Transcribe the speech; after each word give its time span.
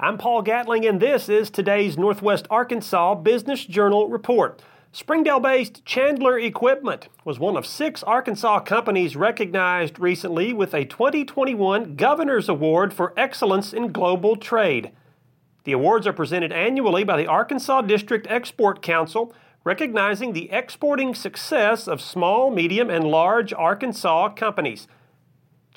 I'm 0.00 0.16
Paul 0.16 0.42
Gatling, 0.42 0.86
and 0.86 1.00
this 1.00 1.28
is 1.28 1.50
today's 1.50 1.98
Northwest 1.98 2.46
Arkansas 2.50 3.16
Business 3.16 3.64
Journal 3.64 4.08
report. 4.08 4.62
Springdale 4.92 5.40
based 5.40 5.84
Chandler 5.84 6.38
Equipment 6.38 7.08
was 7.24 7.40
one 7.40 7.56
of 7.56 7.66
six 7.66 8.04
Arkansas 8.04 8.60
companies 8.60 9.16
recognized 9.16 9.98
recently 9.98 10.52
with 10.52 10.72
a 10.72 10.84
2021 10.84 11.96
Governor's 11.96 12.48
Award 12.48 12.94
for 12.94 13.12
Excellence 13.16 13.72
in 13.72 13.90
Global 13.90 14.36
Trade. 14.36 14.92
The 15.64 15.72
awards 15.72 16.06
are 16.06 16.12
presented 16.12 16.52
annually 16.52 17.02
by 17.02 17.16
the 17.16 17.26
Arkansas 17.26 17.80
District 17.80 18.24
Export 18.30 18.80
Council, 18.82 19.34
recognizing 19.64 20.32
the 20.32 20.48
exporting 20.52 21.12
success 21.12 21.88
of 21.88 22.00
small, 22.00 22.52
medium, 22.52 22.88
and 22.88 23.02
large 23.02 23.52
Arkansas 23.52 24.28
companies. 24.34 24.86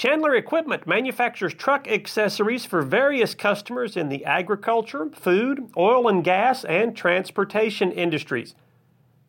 Chandler 0.01 0.33
Equipment 0.33 0.87
manufactures 0.87 1.53
truck 1.53 1.87
accessories 1.87 2.65
for 2.65 2.81
various 2.81 3.35
customers 3.35 3.95
in 3.95 4.09
the 4.09 4.25
agriculture, 4.25 5.11
food, 5.13 5.69
oil 5.77 6.07
and 6.07 6.23
gas, 6.23 6.65
and 6.65 6.97
transportation 6.97 7.91
industries. 7.91 8.55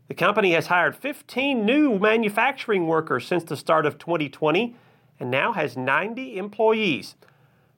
The 0.09 0.15
company 0.15 0.53
has 0.53 0.69
hired 0.69 0.97
15 0.97 1.66
new 1.66 1.99
manufacturing 1.99 2.87
workers 2.87 3.27
since 3.27 3.45
the 3.45 3.55
start 3.55 3.85
of 3.85 3.99
2020 3.99 4.75
and 5.21 5.30
now 5.30 5.53
has 5.53 5.77
90 5.77 6.39
employees. 6.39 7.16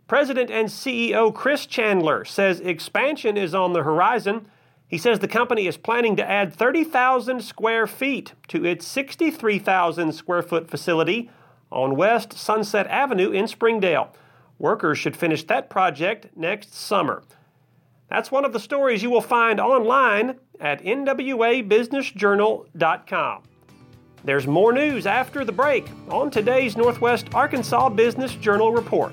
President 0.07 0.49
and 0.49 0.69
CEO 0.69 1.35
Chris 1.35 1.67
Chandler 1.67 2.25
says 2.25 2.61
expansion 2.61 3.37
is 3.37 3.57
on 3.57 3.73
the 3.73 3.83
horizon. 3.83 4.47
He 4.87 4.99
says 4.99 5.19
the 5.19 5.27
company 5.27 5.67
is 5.67 5.77
planning 5.77 6.15
to 6.15 6.31
add 6.31 6.55
30,000 6.55 7.43
square 7.43 7.89
feet 7.89 8.35
to 8.47 8.65
its 8.65 8.87
63,000 8.87 10.13
square 10.13 10.43
foot 10.43 10.71
facility 10.71 11.29
on 11.75 11.97
West 11.97 12.33
Sunset 12.33 12.87
Avenue 12.87 13.33
in 13.33 13.47
Springdale. 13.49 14.15
Workers 14.59 14.97
should 14.97 15.17
finish 15.17 15.43
that 15.45 15.69
project 15.69 16.29
next 16.37 16.73
summer. 16.73 17.25
That's 18.09 18.31
one 18.31 18.45
of 18.45 18.53
the 18.53 18.61
stories 18.61 19.03
you 19.03 19.11
will 19.11 19.21
find 19.21 19.59
online 19.59 20.39
at 20.61 20.85
nwabusinessjournal.com. 20.85 23.43
There's 24.23 24.47
more 24.47 24.73
news 24.73 25.07
after 25.07 25.45
the 25.45 25.51
break 25.53 25.89
on 26.09 26.31
today's 26.31 26.77
Northwest 26.77 27.35
Arkansas 27.35 27.89
Business 27.91 28.37
Journal 28.37 28.73
report. 28.73 29.13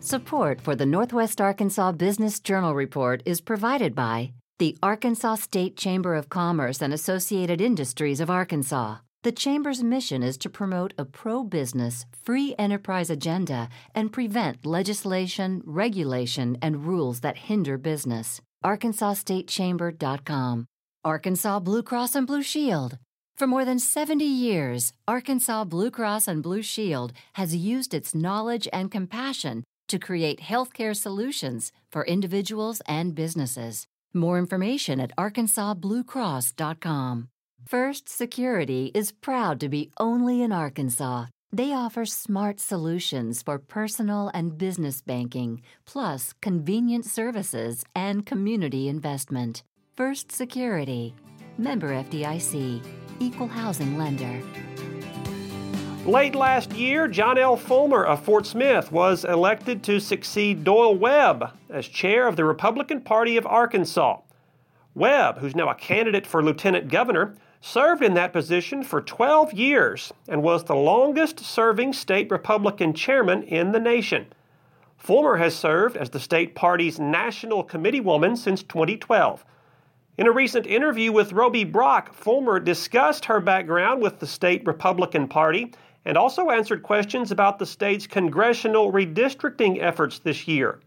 Support 0.00 0.60
for 0.60 0.74
the 0.74 0.84
Northwest 0.84 1.40
Arkansas 1.40 1.92
Business 1.92 2.40
Journal 2.40 2.74
report 2.74 3.22
is 3.24 3.40
provided 3.40 3.94
by 3.94 4.32
the 4.58 4.76
Arkansas 4.82 5.36
State 5.36 5.76
Chamber 5.76 6.16
of 6.16 6.28
Commerce 6.28 6.82
and 6.82 6.92
Associated 6.92 7.60
Industries 7.60 8.18
of 8.20 8.28
Arkansas. 8.28 8.96
The 9.24 9.32
Chamber's 9.32 9.84
mission 9.84 10.24
is 10.24 10.36
to 10.38 10.50
promote 10.50 10.94
a 10.98 11.04
pro 11.04 11.44
business, 11.44 12.06
free 12.24 12.56
enterprise 12.58 13.08
agenda 13.08 13.68
and 13.94 14.12
prevent 14.12 14.66
legislation, 14.66 15.62
regulation, 15.64 16.58
and 16.60 16.84
rules 16.84 17.20
that 17.20 17.38
hinder 17.38 17.78
business. 17.78 18.40
ArkansasStateChamber.com. 18.64 20.66
Arkansas 21.04 21.60
Blue 21.60 21.84
Cross 21.84 22.16
and 22.16 22.26
Blue 22.26 22.42
Shield. 22.42 22.98
For 23.36 23.46
more 23.46 23.64
than 23.64 23.78
70 23.78 24.24
years, 24.24 24.92
Arkansas 25.06 25.62
Blue 25.64 25.92
Cross 25.92 26.26
and 26.26 26.42
Blue 26.42 26.62
Shield 26.62 27.12
has 27.34 27.54
used 27.54 27.94
its 27.94 28.16
knowledge 28.16 28.66
and 28.72 28.90
compassion 28.90 29.62
to 29.86 30.00
create 30.00 30.40
healthcare 30.40 30.96
solutions 30.96 31.70
for 31.92 32.04
individuals 32.06 32.82
and 32.86 33.14
businesses. 33.14 33.86
More 34.12 34.38
information 34.38 34.98
at 35.00 35.16
arkansasbluecross.com. 35.16 37.28
First 37.66 38.08
Security 38.08 38.90
is 38.94 39.12
proud 39.12 39.60
to 39.60 39.68
be 39.68 39.90
only 39.98 40.42
in 40.42 40.52
Arkansas. 40.52 41.26
They 41.52 41.72
offer 41.72 42.04
smart 42.04 42.60
solutions 42.60 43.42
for 43.42 43.58
personal 43.58 44.30
and 44.34 44.58
business 44.58 45.00
banking, 45.00 45.62
plus 45.86 46.34
convenient 46.42 47.06
services 47.06 47.84
and 47.94 48.26
community 48.26 48.88
investment. 48.88 49.62
First 49.96 50.32
Security, 50.32 51.14
member 51.56 51.88
FDIC, 51.88 52.84
equal 53.20 53.48
housing 53.48 53.96
lender. 53.96 54.42
Late 56.04 56.34
last 56.34 56.72
year, 56.72 57.08
Jonelle 57.08 57.58
Fulmer 57.58 58.04
of 58.04 58.22
Fort 58.22 58.44
Smith 58.44 58.90
was 58.90 59.24
elected 59.24 59.82
to 59.84 60.00
succeed 60.00 60.64
Doyle 60.64 60.96
Webb 60.96 61.52
as 61.70 61.86
chair 61.86 62.26
of 62.26 62.36
the 62.36 62.44
Republican 62.44 63.00
Party 63.00 63.36
of 63.36 63.46
Arkansas. 63.46 64.18
Webb, 64.94 65.38
who's 65.38 65.54
now 65.56 65.70
a 65.70 65.74
candidate 65.74 66.26
for 66.26 66.42
lieutenant 66.42 66.88
governor, 66.88 67.34
served 67.64 68.02
in 68.02 68.14
that 68.14 68.32
position 68.32 68.82
for 68.82 69.00
12 69.00 69.52
years 69.52 70.12
and 70.28 70.42
was 70.42 70.64
the 70.64 70.74
longest 70.74 71.38
serving 71.38 71.92
state 71.92 72.28
Republican 72.28 72.92
chairman 72.92 73.44
in 73.44 73.70
the 73.70 73.78
nation. 73.78 74.26
Fulmer 74.98 75.36
has 75.36 75.54
served 75.54 75.96
as 75.96 76.10
the 76.10 76.18
state 76.18 76.56
party's 76.56 76.98
national 76.98 77.62
committee 77.62 78.00
woman 78.00 78.36
since 78.36 78.64
2012. 78.64 79.44
In 80.18 80.26
a 80.26 80.32
recent 80.32 80.66
interview 80.66 81.12
with 81.12 81.32
Roby 81.32 81.62
Brock, 81.62 82.12
Fulmer 82.12 82.58
discussed 82.58 83.24
her 83.26 83.40
background 83.40 84.02
with 84.02 84.18
the 84.18 84.26
state 84.26 84.66
Republican 84.66 85.28
Party 85.28 85.72
and 86.04 86.18
also 86.18 86.50
answered 86.50 86.82
questions 86.82 87.30
about 87.30 87.60
the 87.60 87.66
state's 87.66 88.08
congressional 88.08 88.92
redistricting 88.92 89.80
efforts 89.80 90.18
this 90.18 90.48
year. 90.48 90.80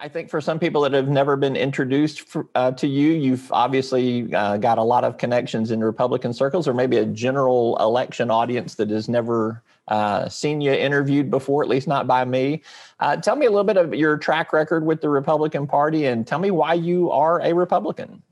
I 0.00 0.08
think 0.08 0.30
for 0.30 0.40
some 0.40 0.58
people 0.58 0.82
that 0.82 0.92
have 0.92 1.08
never 1.08 1.36
been 1.36 1.56
introduced 1.56 2.20
for, 2.20 2.46
uh, 2.54 2.70
to 2.72 2.86
you, 2.86 3.10
you've 3.12 3.50
obviously 3.52 4.32
uh, 4.32 4.56
got 4.56 4.78
a 4.78 4.82
lot 4.82 5.02
of 5.02 5.18
connections 5.18 5.70
in 5.70 5.82
Republican 5.82 6.32
circles, 6.32 6.68
or 6.68 6.74
maybe 6.74 6.98
a 6.98 7.04
general 7.04 7.76
election 7.80 8.30
audience 8.30 8.76
that 8.76 8.90
has 8.90 9.08
never 9.08 9.62
uh, 9.88 10.28
seen 10.28 10.60
you 10.60 10.72
interviewed 10.72 11.30
before, 11.30 11.62
at 11.62 11.68
least 11.68 11.88
not 11.88 12.06
by 12.06 12.24
me. 12.24 12.62
Uh, 13.00 13.16
tell 13.16 13.34
me 13.34 13.46
a 13.46 13.50
little 13.50 13.64
bit 13.64 13.76
of 13.76 13.94
your 13.94 14.16
track 14.16 14.52
record 14.52 14.84
with 14.84 15.00
the 15.00 15.08
Republican 15.08 15.66
Party 15.66 16.06
and 16.06 16.26
tell 16.26 16.38
me 16.38 16.50
why 16.50 16.74
you 16.74 17.10
are 17.10 17.40
a 17.40 17.52
Republican. 17.52 18.22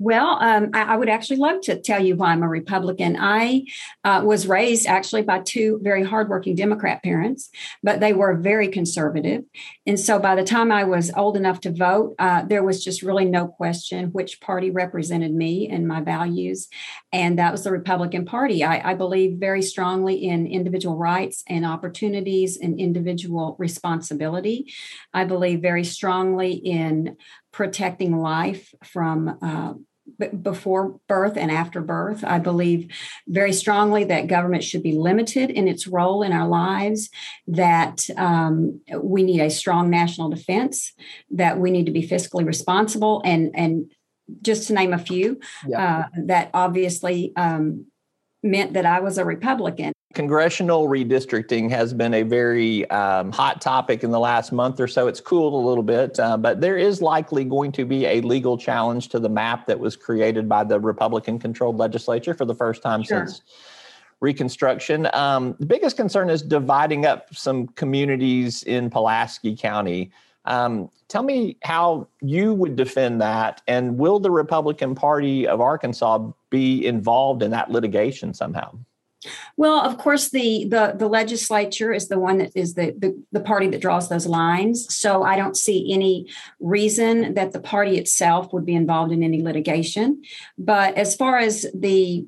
Well, 0.00 0.38
um, 0.40 0.70
I, 0.74 0.94
I, 0.94 0.96
would 0.96 1.08
actually 1.08 1.38
love 1.38 1.60
to 1.62 1.80
tell 1.80 2.00
you 2.00 2.14
why 2.14 2.30
I'm 2.30 2.44
a 2.44 2.48
Republican. 2.48 3.16
I 3.18 3.64
uh, 4.04 4.22
was 4.24 4.46
raised 4.46 4.86
actually 4.86 5.22
by 5.22 5.40
two 5.40 5.80
very 5.82 6.04
hardworking 6.04 6.54
Democrat 6.54 7.02
parents, 7.02 7.50
but 7.82 7.98
they 7.98 8.12
were 8.12 8.36
very 8.36 8.68
conservative. 8.68 9.42
And 9.86 9.98
so 9.98 10.20
by 10.20 10.36
the 10.36 10.44
time 10.44 10.70
I 10.70 10.84
was 10.84 11.10
old 11.16 11.36
enough 11.36 11.60
to 11.62 11.72
vote, 11.72 12.14
uh, 12.20 12.44
there 12.44 12.62
was 12.62 12.84
just 12.84 13.02
really 13.02 13.24
no 13.24 13.48
question 13.48 14.12
which 14.12 14.40
party 14.40 14.70
represented 14.70 15.34
me 15.34 15.68
and 15.68 15.88
my 15.88 16.00
values. 16.00 16.68
And 17.12 17.36
that 17.40 17.50
was 17.50 17.64
the 17.64 17.72
Republican 17.72 18.24
Party. 18.24 18.62
I, 18.62 18.92
I 18.92 18.94
believe 18.94 19.38
very 19.40 19.62
strongly 19.62 20.14
in 20.14 20.46
individual 20.46 20.96
rights 20.96 21.42
and 21.48 21.66
opportunities 21.66 22.56
and 22.56 22.78
individual 22.78 23.56
responsibility. 23.58 24.72
I 25.12 25.24
believe 25.24 25.60
very 25.60 25.84
strongly 25.84 26.52
in 26.52 27.16
protecting 27.58 28.16
life 28.16 28.72
from 28.84 29.36
uh, 29.42 29.74
before 30.42 31.00
birth 31.08 31.36
and 31.36 31.50
after 31.50 31.80
birth. 31.80 32.22
I 32.22 32.38
believe 32.38 32.88
very 33.26 33.52
strongly 33.52 34.04
that 34.04 34.28
government 34.28 34.62
should 34.62 34.84
be 34.84 34.92
limited 34.92 35.50
in 35.50 35.66
its 35.66 35.88
role 35.88 36.22
in 36.22 36.32
our 36.32 36.46
lives, 36.46 37.10
that 37.48 38.08
um, 38.16 38.80
we 38.96 39.24
need 39.24 39.40
a 39.40 39.50
strong 39.50 39.90
national 39.90 40.28
defense, 40.30 40.92
that 41.32 41.58
we 41.58 41.72
need 41.72 41.86
to 41.86 41.92
be 41.92 42.06
fiscally 42.06 42.46
responsible, 42.46 43.22
and, 43.24 43.50
and 43.54 43.90
just 44.40 44.68
to 44.68 44.72
name 44.72 44.92
a 44.92 44.98
few, 44.98 45.40
yeah. 45.66 45.82
uh, 45.82 46.04
that 46.26 46.50
obviously 46.54 47.32
um, 47.34 47.86
meant 48.40 48.74
that 48.74 48.86
I 48.86 49.00
was 49.00 49.18
a 49.18 49.24
Republican. 49.24 49.92
Congressional 50.18 50.88
redistricting 50.88 51.70
has 51.70 51.94
been 51.94 52.12
a 52.12 52.24
very 52.24 52.90
um, 52.90 53.30
hot 53.30 53.60
topic 53.60 54.02
in 54.02 54.10
the 54.10 54.18
last 54.18 54.50
month 54.50 54.80
or 54.80 54.88
so. 54.88 55.06
It's 55.06 55.20
cooled 55.20 55.54
a 55.54 55.64
little 55.64 55.84
bit, 55.84 56.18
uh, 56.18 56.36
but 56.36 56.60
there 56.60 56.76
is 56.76 57.00
likely 57.00 57.44
going 57.44 57.70
to 57.70 57.84
be 57.84 58.04
a 58.04 58.20
legal 58.22 58.58
challenge 58.58 59.10
to 59.10 59.20
the 59.20 59.28
map 59.28 59.66
that 59.68 59.78
was 59.78 59.94
created 59.94 60.48
by 60.48 60.64
the 60.64 60.80
Republican 60.80 61.38
controlled 61.38 61.76
legislature 61.76 62.34
for 62.34 62.44
the 62.44 62.54
first 62.56 62.82
time 62.82 63.04
sure. 63.04 63.28
since 63.28 63.42
Reconstruction. 64.18 65.08
Um, 65.14 65.54
the 65.60 65.66
biggest 65.66 65.96
concern 65.96 66.30
is 66.30 66.42
dividing 66.42 67.06
up 67.06 67.32
some 67.32 67.68
communities 67.68 68.64
in 68.64 68.90
Pulaski 68.90 69.54
County. 69.54 70.10
Um, 70.46 70.90
tell 71.06 71.22
me 71.22 71.58
how 71.62 72.08
you 72.22 72.54
would 72.54 72.74
defend 72.74 73.20
that, 73.20 73.62
and 73.68 73.96
will 73.96 74.18
the 74.18 74.32
Republican 74.32 74.96
Party 74.96 75.46
of 75.46 75.60
Arkansas 75.60 76.28
be 76.50 76.84
involved 76.84 77.40
in 77.44 77.52
that 77.52 77.70
litigation 77.70 78.34
somehow? 78.34 78.72
Well, 79.56 79.80
of 79.80 79.98
course, 79.98 80.30
the 80.30 80.66
the 80.68 80.94
the 80.96 81.08
legislature 81.08 81.92
is 81.92 82.08
the 82.08 82.20
one 82.20 82.38
that 82.38 82.52
is 82.54 82.74
the, 82.74 82.94
the, 82.96 83.20
the 83.32 83.40
party 83.40 83.66
that 83.68 83.80
draws 83.80 84.08
those 84.08 84.26
lines. 84.26 84.94
So 84.94 85.24
I 85.24 85.36
don't 85.36 85.56
see 85.56 85.92
any 85.92 86.28
reason 86.60 87.34
that 87.34 87.52
the 87.52 87.60
party 87.60 87.98
itself 87.98 88.52
would 88.52 88.64
be 88.64 88.74
involved 88.76 89.12
in 89.12 89.22
any 89.22 89.42
litigation. 89.42 90.22
But 90.56 90.96
as 90.96 91.16
far 91.16 91.38
as 91.38 91.66
the 91.74 92.26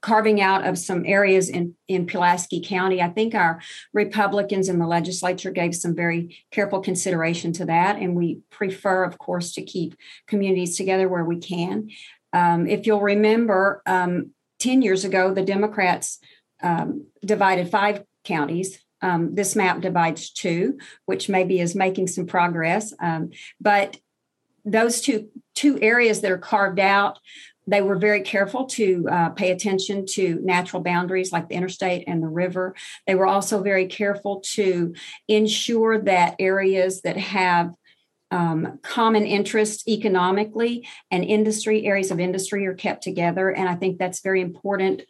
carving 0.00 0.40
out 0.40 0.66
of 0.66 0.78
some 0.78 1.04
areas 1.06 1.48
in, 1.48 1.74
in 1.86 2.06
Pulaski 2.06 2.62
County. 2.64 3.02
I 3.02 3.08
think 3.08 3.34
our 3.34 3.60
Republicans 3.92 4.68
in 4.68 4.78
the 4.78 4.86
legislature 4.86 5.50
gave 5.50 5.74
some 5.74 5.94
very 5.94 6.38
careful 6.50 6.80
consideration 6.80 7.52
to 7.54 7.66
that. 7.66 7.96
And 7.96 8.16
we 8.16 8.40
prefer, 8.50 9.04
of 9.04 9.18
course, 9.18 9.52
to 9.52 9.62
keep 9.62 9.94
communities 10.26 10.76
together 10.76 11.08
where 11.08 11.24
we 11.24 11.38
can. 11.38 11.90
Um, 12.32 12.66
if 12.66 12.86
you'll 12.86 13.00
remember, 13.00 13.82
um, 13.86 14.30
10 14.60 14.82
years 14.82 15.04
ago, 15.04 15.34
the 15.34 15.42
Democrats 15.42 16.18
um, 16.62 17.06
divided 17.24 17.70
five 17.70 18.04
counties 18.24 18.78
um, 19.02 19.34
this 19.34 19.56
map 19.56 19.80
divides 19.80 20.30
two, 20.30 20.78
which 21.06 21.28
maybe 21.28 21.60
is 21.60 21.74
making 21.74 22.06
some 22.06 22.26
progress. 22.26 22.92
Um, 23.00 23.30
but 23.60 23.96
those 24.64 25.00
two 25.00 25.28
two 25.54 25.78
areas 25.80 26.20
that 26.20 26.30
are 26.30 26.38
carved 26.38 26.78
out 26.78 27.18
they 27.66 27.82
were 27.82 27.96
very 27.96 28.22
careful 28.22 28.64
to 28.64 29.06
uh, 29.10 29.28
pay 29.30 29.52
attention 29.52 30.04
to 30.04 30.40
natural 30.42 30.82
boundaries 30.82 31.30
like 31.30 31.48
the 31.48 31.54
interstate 31.54 32.02
and 32.08 32.20
the 32.20 32.28
river. 32.28 32.74
They 33.06 33.14
were 33.14 33.26
also 33.26 33.62
very 33.62 33.86
careful 33.86 34.40
to 34.54 34.92
ensure 35.28 36.00
that 36.02 36.34
areas 36.40 37.02
that 37.02 37.16
have 37.16 37.72
um, 38.30 38.78
common 38.82 39.24
interests 39.24 39.86
economically 39.88 40.86
and 41.10 41.24
industry 41.24 41.86
areas 41.86 42.10
of 42.10 42.20
industry 42.20 42.66
are 42.66 42.74
kept 42.74 43.02
together. 43.02 43.50
And 43.50 43.68
i 43.68 43.74
think 43.74 43.98
that's 43.98 44.20
very 44.20 44.40
important 44.40 45.02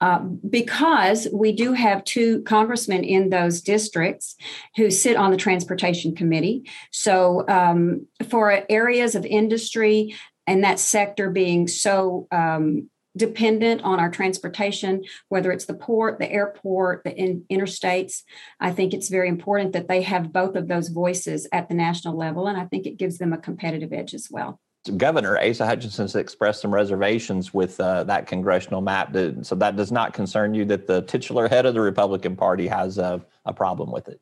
uh, 0.00 0.18
because 0.18 1.28
we 1.32 1.52
do 1.52 1.72
have 1.72 2.04
two 2.04 2.42
congressmen 2.42 3.04
in 3.04 3.30
those 3.30 3.60
districts 3.60 4.36
who 4.76 4.90
sit 4.90 5.16
on 5.16 5.30
the 5.30 5.36
transportation 5.36 6.14
committee. 6.14 6.68
So 6.90 7.44
um, 7.48 8.06
for 8.28 8.64
areas 8.68 9.14
of 9.14 9.24
industry 9.24 10.14
and 10.46 10.62
that 10.64 10.78
sector 10.78 11.30
being 11.30 11.66
so 11.66 12.28
um, 12.30 12.88
dependent 13.16 13.82
on 13.82 13.98
our 13.98 14.10
transportation, 14.10 15.04
whether 15.28 15.50
it's 15.50 15.64
the 15.64 15.74
port, 15.74 16.18
the 16.18 16.30
airport, 16.30 17.02
the 17.04 17.14
in, 17.16 17.44
interstates. 17.50 18.22
I 18.60 18.72
think 18.72 18.92
it's 18.92 19.08
very 19.08 19.28
important 19.28 19.72
that 19.72 19.88
they 19.88 20.02
have 20.02 20.32
both 20.32 20.54
of 20.54 20.68
those 20.68 20.88
voices 20.88 21.48
at 21.52 21.68
the 21.68 21.74
national 21.74 22.16
level, 22.16 22.46
and 22.46 22.58
I 22.58 22.66
think 22.66 22.86
it 22.86 22.98
gives 22.98 23.18
them 23.18 23.32
a 23.32 23.38
competitive 23.38 23.92
edge 23.92 24.14
as 24.14 24.28
well. 24.30 24.60
Governor 24.96 25.36
Asa 25.38 25.66
Hutchinson 25.66 26.04
has 26.04 26.14
expressed 26.14 26.60
some 26.60 26.72
reservations 26.72 27.52
with 27.52 27.80
uh, 27.80 28.04
that 28.04 28.26
congressional 28.26 28.80
map. 28.80 29.16
So 29.42 29.56
that 29.56 29.74
does 29.74 29.90
not 29.90 30.14
concern 30.14 30.54
you 30.54 30.64
that 30.66 30.86
the 30.86 31.02
titular 31.02 31.48
head 31.48 31.66
of 31.66 31.74
the 31.74 31.80
Republican 31.80 32.36
Party 32.36 32.68
has 32.68 32.98
a, 32.98 33.20
a 33.44 33.52
problem 33.52 33.90
with 33.90 34.08
it. 34.08 34.20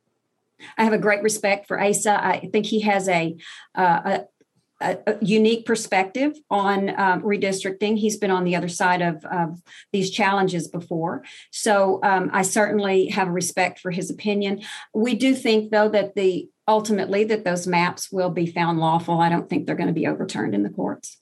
I 0.78 0.84
have 0.84 0.94
a 0.94 0.98
great 0.98 1.22
respect 1.22 1.66
for 1.66 1.78
Asa. 1.78 2.24
I 2.24 2.48
think 2.50 2.64
he 2.64 2.80
has 2.80 3.08
a, 3.08 3.36
uh, 3.74 4.20
a 4.80 5.16
unique 5.20 5.66
perspective 5.66 6.32
on 6.50 6.90
um, 6.98 7.22
redistricting. 7.22 7.96
He's 7.96 8.16
been 8.16 8.30
on 8.30 8.44
the 8.44 8.56
other 8.56 8.68
side 8.68 9.02
of, 9.02 9.24
of 9.24 9.60
these 9.92 10.10
challenges 10.10 10.68
before. 10.68 11.24
So 11.50 12.00
um, 12.02 12.30
I 12.32 12.42
certainly 12.42 13.08
have 13.08 13.28
respect 13.28 13.78
for 13.78 13.90
his 13.90 14.10
opinion. 14.10 14.62
We 14.92 15.14
do 15.14 15.34
think, 15.34 15.70
though, 15.70 15.88
that 15.90 16.14
the 16.14 16.48
ultimately 16.66 17.24
that 17.24 17.44
those 17.44 17.66
maps 17.66 18.10
will 18.10 18.30
be 18.30 18.46
found 18.46 18.78
lawful. 18.80 19.20
I 19.20 19.28
don't 19.28 19.48
think 19.48 19.66
they're 19.66 19.74
going 19.74 19.88
to 19.88 19.92
be 19.92 20.06
overturned 20.06 20.54
in 20.54 20.62
the 20.62 20.70
courts. 20.70 21.18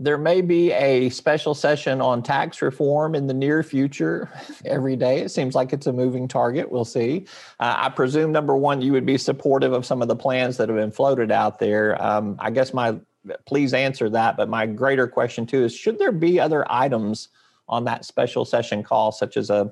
There 0.00 0.16
may 0.16 0.40
be 0.40 0.72
a 0.72 1.10
special 1.10 1.54
session 1.54 2.00
on 2.00 2.22
tax 2.22 2.62
reform 2.62 3.14
in 3.14 3.26
the 3.26 3.34
near 3.34 3.62
future. 3.62 4.30
Every 4.64 4.96
day, 4.96 5.20
it 5.20 5.28
seems 5.28 5.54
like 5.54 5.74
it's 5.74 5.86
a 5.86 5.92
moving 5.92 6.26
target. 6.26 6.72
We'll 6.72 6.86
see. 6.86 7.26
Uh, 7.60 7.74
I 7.76 7.90
presume, 7.90 8.32
number 8.32 8.56
one, 8.56 8.80
you 8.80 8.92
would 8.92 9.04
be 9.04 9.18
supportive 9.18 9.74
of 9.74 9.84
some 9.84 10.00
of 10.00 10.08
the 10.08 10.16
plans 10.16 10.56
that 10.56 10.70
have 10.70 10.78
been 10.78 10.90
floated 10.90 11.30
out 11.30 11.58
there. 11.58 12.02
Um, 12.02 12.36
I 12.38 12.50
guess 12.50 12.72
my 12.72 12.98
please 13.44 13.74
answer 13.74 14.08
that. 14.08 14.38
But 14.38 14.48
my 14.48 14.64
greater 14.64 15.06
question 15.06 15.44
too 15.44 15.64
is: 15.64 15.74
Should 15.74 15.98
there 15.98 16.12
be 16.12 16.40
other 16.40 16.64
items 16.72 17.28
on 17.68 17.84
that 17.84 18.06
special 18.06 18.46
session 18.46 18.82
call, 18.82 19.12
such 19.12 19.36
as 19.36 19.50
a 19.50 19.70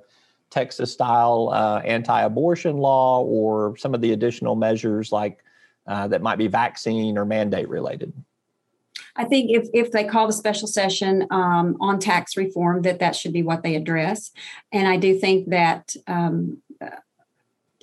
Texas 0.50 0.92
style 0.92 1.48
uh, 1.54 1.78
anti 1.86 2.20
abortion 2.20 2.76
law 2.76 3.22
or 3.22 3.78
some 3.78 3.94
of 3.94 4.02
the 4.02 4.12
additional 4.12 4.56
measures 4.56 5.10
like 5.10 5.42
uh, 5.86 6.06
that 6.08 6.20
might 6.20 6.36
be 6.36 6.48
vaccine 6.48 7.16
or 7.16 7.24
mandate 7.24 7.70
related? 7.70 8.12
I 9.18 9.24
think 9.24 9.50
if, 9.50 9.68
if 9.74 9.90
they 9.90 10.04
call 10.04 10.28
the 10.28 10.32
special 10.32 10.68
session 10.68 11.26
um, 11.30 11.76
on 11.80 11.98
tax 11.98 12.36
reform, 12.36 12.82
that 12.82 13.00
that 13.00 13.16
should 13.16 13.32
be 13.32 13.42
what 13.42 13.62
they 13.64 13.74
address. 13.74 14.30
And 14.72 14.86
I 14.86 14.96
do 14.96 15.18
think 15.18 15.50
that 15.50 15.94
um, 16.06 16.62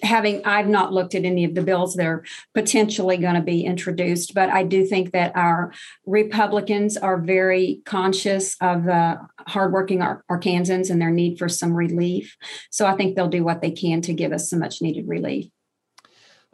having 0.01 0.41
I've 0.45 0.67
not 0.67 0.93
looked 0.93 1.15
at 1.15 1.25
any 1.25 1.43
of 1.43 1.55
the 1.55 1.61
bills 1.61 1.95
that 1.95 2.05
are 2.05 2.23
potentially 2.53 3.17
going 3.17 3.35
to 3.35 3.41
be 3.41 3.65
introduced, 3.65 4.33
but 4.33 4.49
I 4.49 4.63
do 4.63 4.85
think 4.85 5.11
that 5.11 5.35
our 5.35 5.73
Republicans 6.05 6.97
are 6.97 7.17
very 7.17 7.81
conscious 7.85 8.55
of 8.61 8.85
the 8.85 9.19
hardworking 9.47 9.99
Arkansans 10.31 10.89
and 10.89 11.01
their 11.01 11.11
need 11.11 11.37
for 11.37 11.49
some 11.49 11.73
relief. 11.73 12.37
So 12.71 12.85
I 12.85 12.95
think 12.95 13.15
they'll 13.15 13.27
do 13.27 13.43
what 13.43 13.61
they 13.61 13.71
can 13.71 14.01
to 14.01 14.13
give 14.13 14.31
us 14.31 14.49
some 14.49 14.59
much 14.59 14.81
needed 14.81 15.07
relief. 15.07 15.47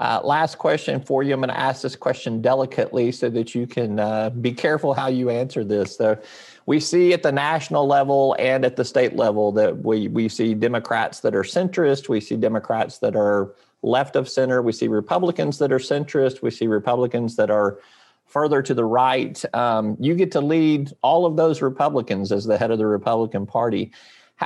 Uh, 0.01 0.19
last 0.23 0.57
question 0.57 0.99
for 0.99 1.21
you. 1.21 1.31
I'm 1.31 1.41
going 1.41 1.49
to 1.49 1.59
ask 1.59 1.83
this 1.83 1.95
question 1.95 2.41
delicately 2.41 3.11
so 3.11 3.29
that 3.29 3.53
you 3.53 3.67
can 3.67 3.99
uh, 3.99 4.31
be 4.31 4.51
careful 4.51 4.95
how 4.95 5.07
you 5.07 5.29
answer 5.29 5.63
this. 5.63 5.95
So, 5.95 6.17
we 6.65 6.79
see 6.79 7.13
at 7.13 7.23
the 7.23 7.31
national 7.31 7.87
level 7.87 8.35
and 8.39 8.65
at 8.65 8.75
the 8.75 8.85
state 8.85 9.15
level 9.15 9.51
that 9.53 9.83
we, 9.83 10.07
we 10.07 10.29
see 10.29 10.53
Democrats 10.53 11.19
that 11.21 11.35
are 11.35 11.43
centrist, 11.43 12.07
we 12.09 12.19
see 12.19 12.35
Democrats 12.35 12.99
that 12.99 13.15
are 13.15 13.53
left 13.81 14.15
of 14.15 14.29
center, 14.29 14.61
we 14.61 14.71
see 14.71 14.87
Republicans 14.87 15.57
that 15.57 15.71
are 15.71 15.79
centrist, 15.79 16.41
we 16.41 16.51
see 16.51 16.67
Republicans 16.67 17.35
that 17.35 17.49
are 17.49 17.79
further 18.25 18.61
to 18.61 18.73
the 18.73 18.85
right. 18.85 19.43
Um, 19.53 19.97
you 19.99 20.15
get 20.15 20.31
to 20.31 20.41
lead 20.41 20.91
all 21.01 21.25
of 21.25 21.35
those 21.35 21.61
Republicans 21.61 22.31
as 22.31 22.45
the 22.45 22.57
head 22.57 22.71
of 22.71 22.77
the 22.77 22.87
Republican 22.87 23.45
Party. 23.45 23.91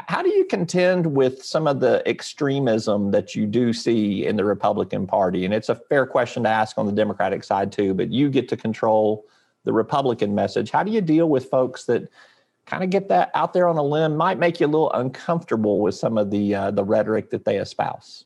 How 0.07 0.21
do 0.21 0.29
you 0.29 0.45
contend 0.45 1.05
with 1.05 1.43
some 1.43 1.67
of 1.67 1.79
the 1.79 2.05
extremism 2.07 3.11
that 3.11 3.33
you 3.33 3.45
do 3.45 3.71
see 3.71 4.25
in 4.25 4.35
the 4.35 4.43
Republican 4.43 5.07
Party? 5.07 5.45
And 5.45 5.53
it's 5.53 5.69
a 5.69 5.75
fair 5.75 6.05
question 6.05 6.43
to 6.43 6.49
ask 6.49 6.77
on 6.77 6.85
the 6.85 6.91
Democratic 6.91 7.43
side 7.43 7.71
too, 7.71 7.93
but 7.93 8.11
you 8.11 8.29
get 8.29 8.49
to 8.49 8.57
control 8.57 9.25
the 9.63 9.71
Republican 9.71 10.35
message. 10.35 10.69
How 10.69 10.83
do 10.83 10.91
you 10.91 11.01
deal 11.01 11.29
with 11.29 11.49
folks 11.49 11.85
that 11.85 12.09
kind 12.65 12.83
of 12.83 12.89
get 12.89 13.07
that 13.09 13.31
out 13.33 13.53
there 13.53 13.67
on 13.67 13.77
a 13.77 13.83
limb, 13.83 14.17
might 14.17 14.37
make 14.37 14.59
you 14.59 14.65
a 14.65 14.67
little 14.67 14.91
uncomfortable 14.91 15.79
with 15.79 15.95
some 15.95 16.17
of 16.17 16.29
the 16.29 16.53
uh, 16.53 16.71
the 16.71 16.83
rhetoric 16.83 17.29
that 17.29 17.45
they 17.45 17.57
espouse? 17.57 18.25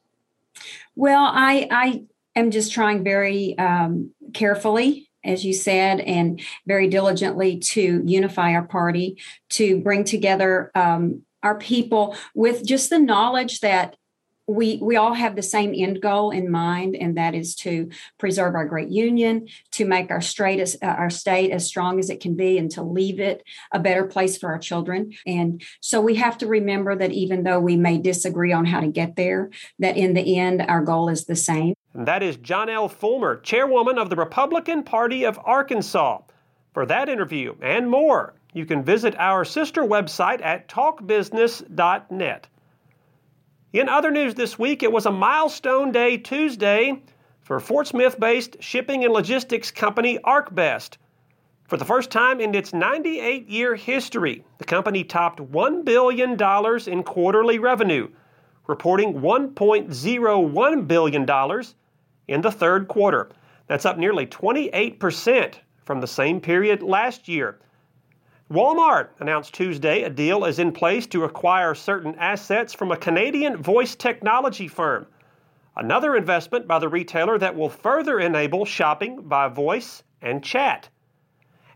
Well, 0.95 1.23
I 1.23 1.67
I 1.71 2.03
am 2.35 2.51
just 2.51 2.71
trying 2.71 3.03
very 3.03 3.57
um, 3.57 4.11
carefully 4.33 5.05
as 5.23 5.43
you 5.43 5.53
said, 5.53 5.99
and 5.99 6.41
very 6.65 6.87
diligently 6.87 7.57
to 7.59 8.01
unify 8.05 8.53
our 8.53 8.63
party, 8.63 9.17
to 9.49 9.81
bring 9.81 10.05
together 10.05 10.71
um, 10.75 11.23
our 11.43 11.57
people 11.57 12.15
with 12.33 12.65
just 12.65 12.89
the 12.89 12.99
knowledge 12.99 13.59
that 13.61 13.95
we 14.49 14.79
we 14.81 14.95
all 14.95 15.13
have 15.13 15.35
the 15.35 15.43
same 15.43 15.73
end 15.75 16.01
goal 16.01 16.31
in 16.31 16.49
mind 16.49 16.95
and 16.95 17.15
that 17.17 17.35
is 17.35 17.53
to 17.53 17.89
preserve 18.17 18.55
our 18.55 18.65
great 18.65 18.89
union 18.89 19.47
to 19.71 19.85
make 19.85 20.09
our 20.09 20.21
state 20.21 20.59
as 20.59 20.75
uh, 20.81 20.87
our 20.87 21.11
state 21.11 21.51
as 21.51 21.67
strong 21.67 21.99
as 21.99 22.09
it 22.09 22.19
can 22.19 22.35
be 22.35 22.57
and 22.57 22.71
to 22.71 22.81
leave 22.81 23.19
it 23.19 23.43
a 23.71 23.79
better 23.79 24.05
place 24.05 24.37
for 24.37 24.49
our 24.49 24.57
children. 24.57 25.13
And 25.27 25.61
so 25.81 26.01
we 26.01 26.15
have 26.15 26.37
to 26.39 26.47
remember 26.47 26.95
that 26.95 27.11
even 27.11 27.43
though 27.43 27.59
we 27.59 27.77
may 27.77 27.99
disagree 27.99 28.51
on 28.51 28.65
how 28.65 28.79
to 28.79 28.87
get 28.87 29.15
there 29.15 29.51
that 29.77 29.97
in 29.97 30.15
the 30.15 30.37
end 30.37 30.63
our 30.67 30.81
goal 30.81 31.09
is 31.09 31.25
the 31.25 31.35
same. 31.35 31.75
That 31.93 32.23
is 32.23 32.37
Jonelle 32.37 32.89
Fulmer 32.89 33.37
chairwoman 33.41 33.99
of 33.99 34.09
the 34.09 34.15
Republican 34.15 34.81
Party 34.81 35.25
of 35.25 35.39
Arkansas 35.43 36.21
for 36.73 36.87
that 36.87 37.07
interview 37.07 37.55
and 37.61 37.89
more 37.89 38.33
you 38.53 38.65
can 38.65 38.83
visit 38.83 39.15
our 39.17 39.45
sister 39.45 39.83
website 39.83 40.43
at 40.43 40.67
talkbusiness.net. 40.67 42.47
In 43.71 43.87
other 43.87 44.09
news 44.09 44.33
this 44.33 44.57
week, 44.57 44.81
it 44.81 44.91
was 44.91 45.05
a 45.05 45.11
milestone 45.11 45.91
day 45.91 46.17
Tuesday 46.17 47.03
for 47.41 47.59
Fort 47.59 47.87
Smith 47.87 48.19
based 48.19 48.57
shipping 48.59 49.03
and 49.03 49.13
logistics 49.13 49.69
company 49.69 50.17
ArcBest. 50.25 50.97
For 51.65 51.77
the 51.77 51.85
first 51.85 52.09
time 52.09 52.41
in 52.41 52.55
its 52.55 52.73
98 52.73 53.47
year 53.47 53.75
history, 53.75 54.43
the 54.57 54.65
company 54.65 55.03
topped 55.03 55.39
$1 55.39 55.85
billion 55.85 56.31
in 56.87 57.03
quarterly 57.03 57.59
revenue, 57.59 58.09
reporting 58.65 59.21
$1.01 59.21 60.87
billion 60.87 61.63
in 62.27 62.41
the 62.41 62.51
third 62.51 62.87
quarter. 62.87 63.29
That's 63.67 63.85
up 63.85 63.99
nearly 63.99 64.25
28% 64.25 65.55
from 65.85 66.01
the 66.01 66.07
same 66.07 66.41
period 66.41 66.81
last 66.81 67.27
year. 67.27 67.59
Walmart 68.51 69.09
announced 69.19 69.53
Tuesday 69.53 70.01
a 70.01 70.09
deal 70.09 70.43
is 70.43 70.57
in 70.57 70.71
place 70.71 71.05
to 71.05 71.23
acquire 71.23 71.75
certain 71.75 72.15
assets 72.15 72.73
from 72.73 72.91
a 72.91 72.97
Canadian 72.97 73.55
voice 73.55 73.95
technology 73.95 74.67
firm. 74.67 75.05
Another 75.75 76.15
investment 76.15 76.67
by 76.67 76.79
the 76.79 76.89
retailer 76.89 77.37
that 77.37 77.55
will 77.55 77.69
further 77.69 78.19
enable 78.19 78.65
shopping 78.65 79.21
by 79.21 79.47
voice 79.49 80.01
and 80.23 80.43
chat. 80.43 80.89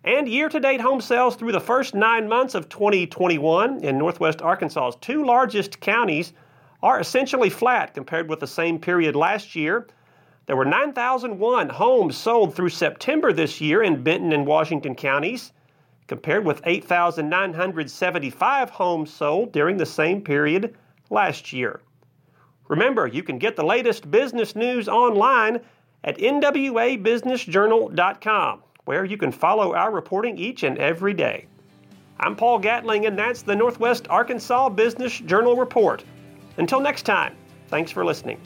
And 0.04 0.28
year 0.28 0.50
to 0.50 0.60
date 0.60 0.82
home 0.82 1.00
sales 1.00 1.36
through 1.36 1.52
the 1.52 1.60
first 1.60 1.94
nine 1.94 2.28
months 2.28 2.56
of 2.56 2.70
2021 2.70 3.84
in 3.84 4.00
Northwest 4.00 4.42
Arkansas's 4.42 5.00
two 5.00 5.24
largest 5.24 5.80
counties 5.80 6.34
are 6.82 7.00
essentially 7.00 7.52
flat 7.52 7.94
compared 7.94 8.28
with 8.28 8.40
the 8.40 8.48
same 8.48 8.80
period 8.80 9.16
last 9.16 9.56
year. 9.56 9.86
There 10.48 10.58
were 10.58 10.66
9,001 10.66 11.70
homes 11.70 12.18
sold 12.18 12.56
through 12.56 12.70
September 12.70 13.32
this 13.32 13.62
year 13.62 13.84
in 13.84 14.04
Benton 14.04 14.34
and 14.34 14.48
Washington 14.48 14.96
counties 14.96 15.54
compared 16.08 16.46
with 16.46 16.62
8,975 16.66 18.70
homes 18.70 19.12
sold 19.12 19.52
during 19.52 19.78
the 19.78 19.86
same 19.86 20.22
period 20.22 20.76
last 21.10 21.52
year. 21.54 21.82
Remember, 22.68 23.08
you 23.08 23.24
can 23.24 23.38
get 23.38 23.56
the 23.56 23.66
latest 23.66 24.10
business 24.10 24.56
news 24.56 24.88
online 24.88 25.60
at 26.04 26.18
nwabusinessjournal.com, 26.18 28.64
where 28.86 29.06
you 29.06 29.18
can 29.18 29.32
follow 29.32 29.76
our 29.76 29.92
reporting 29.92 30.38
each 30.38 30.64
and 30.64 30.78
every 30.78 31.14
day. 31.14 31.46
I'm 32.20 32.36
Paul 32.36 32.60
Gatling, 32.60 33.06
and 33.06 33.18
that's 33.18 33.42
the 33.42 33.56
Northwest 33.56 34.08
Arkansas 34.10 34.70
Business 34.70 35.18
Journal 35.20 35.56
Report. 35.56 36.04
Until 36.58 36.80
next 36.80 37.04
time, 37.04 37.36
thanks 37.68 37.92
for 37.92 38.06
listening. 38.06 38.40